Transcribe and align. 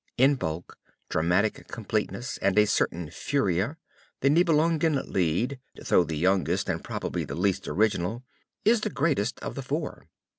In 0.17 0.33
bulk, 0.33 0.79
dramatic 1.09 1.67
completeness, 1.67 2.39
and 2.39 2.57
a 2.57 2.65
certain 2.65 3.11
furia, 3.11 3.77
the 4.21 4.31
Nibelungen 4.31 4.95
Lied, 5.05 5.59
though 5.75 6.03
the 6.03 6.17
youngest 6.17 6.67
and 6.67 6.83
probably 6.83 7.23
the 7.23 7.35
least 7.35 7.67
original 7.67 8.23
is 8.65 8.81
the 8.81 8.89
greatest 8.89 9.39
of 9.41 9.53
the 9.53 9.61
four." 9.61 10.07